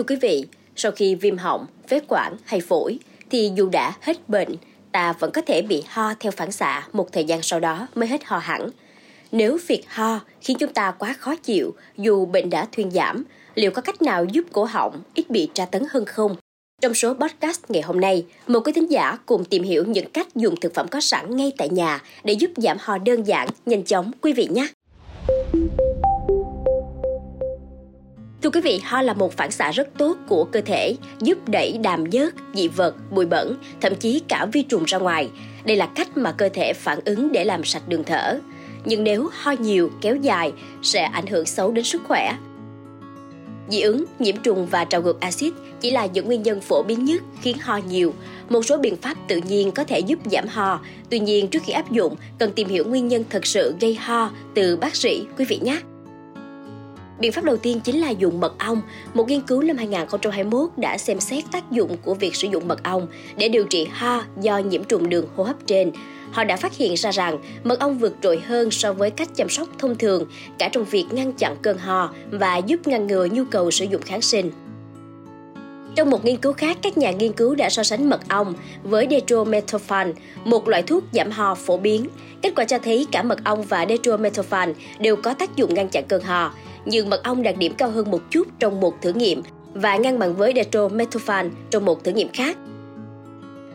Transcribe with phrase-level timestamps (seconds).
[0.00, 0.44] Thưa quý vị,
[0.76, 2.98] sau khi viêm họng, phế quản hay phổi
[3.30, 4.48] thì dù đã hết bệnh,
[4.92, 8.08] ta vẫn có thể bị ho theo phản xạ một thời gian sau đó mới
[8.08, 8.68] hết ho hẳn.
[9.32, 13.24] Nếu việc ho khiến chúng ta quá khó chịu dù bệnh đã thuyên giảm,
[13.54, 16.36] liệu có cách nào giúp cổ họng ít bị tra tấn hơn không?
[16.82, 20.34] Trong số podcast ngày hôm nay, một quý thính giả cùng tìm hiểu những cách
[20.34, 23.84] dùng thực phẩm có sẵn ngay tại nhà để giúp giảm ho đơn giản, nhanh
[23.84, 24.66] chóng quý vị nhé.
[28.42, 31.78] Thưa quý vị, ho là một phản xạ rất tốt của cơ thể, giúp đẩy
[31.82, 35.30] đàm dớt, dị vật, bụi bẩn, thậm chí cả vi trùng ra ngoài.
[35.64, 38.38] Đây là cách mà cơ thể phản ứng để làm sạch đường thở.
[38.84, 42.36] Nhưng nếu ho nhiều, kéo dài, sẽ ảnh hưởng xấu đến sức khỏe.
[43.68, 47.04] Dị ứng, nhiễm trùng và trào ngược axit chỉ là những nguyên nhân phổ biến
[47.04, 48.14] nhất khiến ho nhiều.
[48.48, 50.80] Một số biện pháp tự nhiên có thể giúp giảm ho.
[51.10, 54.30] Tuy nhiên, trước khi áp dụng, cần tìm hiểu nguyên nhân thật sự gây ho
[54.54, 55.80] từ bác sĩ, quý vị nhé.
[57.20, 58.82] Biện pháp đầu tiên chính là dùng mật ong.
[59.14, 62.82] Một nghiên cứu năm 2021 đã xem xét tác dụng của việc sử dụng mật
[62.82, 63.06] ong
[63.36, 65.92] để điều trị ho do nhiễm trùng đường hô hấp trên.
[66.32, 69.48] Họ đã phát hiện ra rằng mật ong vượt trội hơn so với cách chăm
[69.48, 70.24] sóc thông thường,
[70.58, 74.02] cả trong việc ngăn chặn cơn ho và giúp ngăn ngừa nhu cầu sử dụng
[74.02, 74.50] kháng sinh.
[75.96, 79.06] Trong một nghiên cứu khác, các nhà nghiên cứu đã so sánh mật ong với
[79.10, 80.12] dextromethorphan,
[80.44, 82.06] một loại thuốc giảm ho phổ biến.
[82.42, 86.04] Kết quả cho thấy cả mật ong và dextromethorphan đều có tác dụng ngăn chặn
[86.08, 89.42] cơn ho, nhưng mật ong đạt điểm cao hơn một chút trong một thử nghiệm
[89.74, 92.56] và ngang bằng với dextromethorphan trong một thử nghiệm khác.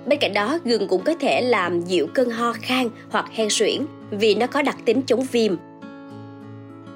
[0.06, 3.86] Bên cạnh đó, gừng cũng có thể làm dịu cơn ho khan hoặc hen suyễn
[4.12, 5.56] vì nó có đặc tính chống viêm.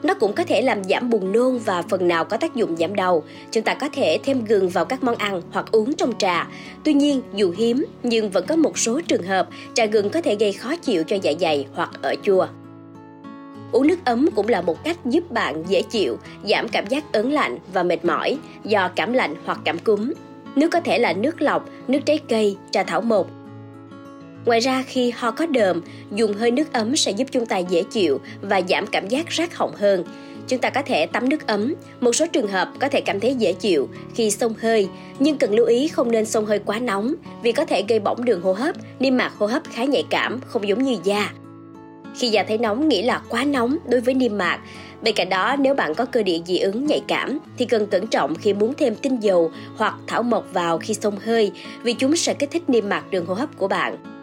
[0.03, 2.95] Nó cũng có thể làm giảm buồn nôn và phần nào có tác dụng giảm
[2.95, 3.23] đau.
[3.51, 6.47] Chúng ta có thể thêm gừng vào các món ăn hoặc uống trong trà.
[6.83, 10.35] Tuy nhiên, dù hiếm, nhưng vẫn có một số trường hợp trà gừng có thể
[10.35, 12.47] gây khó chịu cho dạ dày hoặc ở chua.
[13.71, 17.31] Uống nước ấm cũng là một cách giúp bạn dễ chịu, giảm cảm giác ớn
[17.31, 20.11] lạnh và mệt mỏi do cảm lạnh hoặc cảm cúm.
[20.55, 23.27] Nước có thể là nước lọc, nước trái cây, trà thảo mộc.
[24.45, 27.83] Ngoài ra khi ho có đờm, dùng hơi nước ấm sẽ giúp chúng ta dễ
[27.83, 30.03] chịu và giảm cảm giác rát họng hơn.
[30.47, 33.35] Chúng ta có thể tắm nước ấm, một số trường hợp có thể cảm thấy
[33.35, 37.13] dễ chịu khi xông hơi, nhưng cần lưu ý không nên xông hơi quá nóng
[37.43, 40.39] vì có thể gây bỏng đường hô hấp, niêm mạc hô hấp khá nhạy cảm,
[40.47, 41.31] không giống như da.
[42.15, 44.59] Khi da thấy nóng nghĩa là quá nóng đối với niêm mạc.
[45.01, 48.07] Bên cạnh đó, nếu bạn có cơ địa dị ứng nhạy cảm thì cần cẩn
[48.07, 51.51] trọng khi muốn thêm tinh dầu hoặc thảo mộc vào khi xông hơi
[51.83, 54.18] vì chúng sẽ kích thích niêm mạc đường hô hấp của bạn.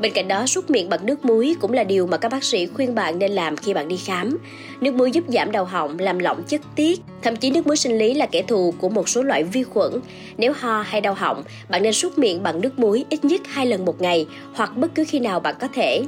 [0.00, 2.66] Bên cạnh đó, súc miệng bằng nước muối cũng là điều mà các bác sĩ
[2.66, 4.38] khuyên bạn nên làm khi bạn đi khám.
[4.80, 7.98] Nước muối giúp giảm đau họng, làm lỏng chất tiết, thậm chí nước muối sinh
[7.98, 9.92] lý là kẻ thù của một số loại vi khuẩn.
[10.38, 13.66] Nếu ho hay đau họng, bạn nên súc miệng bằng nước muối ít nhất hai
[13.66, 16.02] lần một ngày hoặc bất cứ khi nào bạn có thể.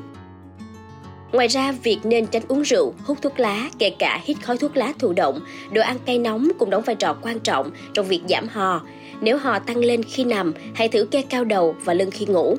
[1.33, 4.77] Ngoài ra, việc nên tránh uống rượu, hút thuốc lá, kể cả hít khói thuốc
[4.77, 5.41] lá thụ động,
[5.73, 8.83] đồ ăn cay nóng cũng đóng vai trò quan trọng trong việc giảm ho.
[9.21, 12.57] Nếu ho tăng lên khi nằm, hãy thử kê cao đầu và lưng khi ngủ.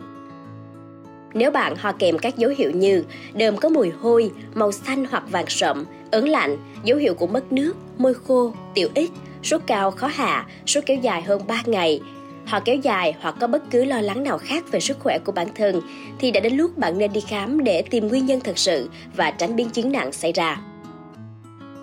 [1.33, 3.03] Nếu bạn ho kèm các dấu hiệu như
[3.33, 7.51] đờm có mùi hôi, màu xanh hoặc vàng sậm, ớn lạnh, dấu hiệu của mất
[7.51, 9.09] nước, môi khô, tiểu ít,
[9.43, 12.01] sốt cao khó hạ, sốt kéo dài hơn 3 ngày,
[12.45, 15.31] họ kéo dài hoặc có bất cứ lo lắng nào khác về sức khỏe của
[15.31, 15.81] bản thân
[16.19, 19.31] thì đã đến lúc bạn nên đi khám để tìm nguyên nhân thật sự và
[19.31, 20.61] tránh biến chứng nặng xảy ra.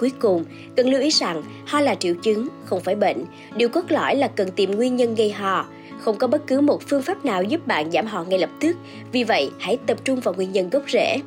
[0.01, 0.45] Cuối cùng,
[0.77, 3.25] cần lưu ý rằng ho là triệu chứng, không phải bệnh.
[3.57, 5.67] Điều cốt lõi là cần tìm nguyên nhân gây ho.
[6.01, 8.77] Không có bất cứ một phương pháp nào giúp bạn giảm họ ngay lập tức.
[9.13, 11.19] Vì vậy, hãy tập trung vào nguyên nhân gốc rễ.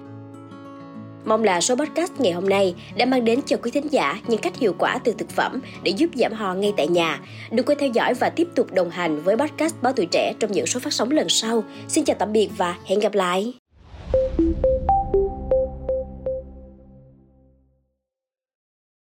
[1.26, 4.42] Mong là số podcast ngày hôm nay đã mang đến cho quý thính giả những
[4.42, 7.20] cách hiệu quả từ thực phẩm để giúp giảm ho ngay tại nhà.
[7.52, 10.52] Đừng quên theo dõi và tiếp tục đồng hành với podcast Báo Tuổi Trẻ trong
[10.52, 11.64] những số phát sóng lần sau.
[11.88, 13.54] Xin chào tạm biệt và hẹn gặp lại!